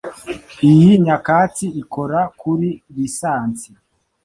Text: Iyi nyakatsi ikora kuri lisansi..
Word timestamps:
Iyi 0.69 0.89
nyakatsi 1.03 1.65
ikora 1.81 2.19
kuri 2.39 2.69
lisansi.. 2.95 3.69